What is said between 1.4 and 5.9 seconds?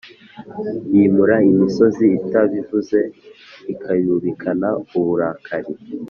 imisozi itabivuze Ikayubikana uburakari